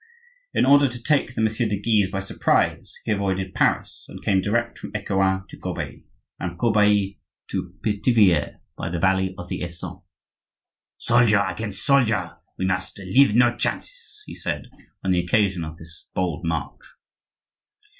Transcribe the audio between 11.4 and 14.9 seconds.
against soldier, we must leave no chances," he said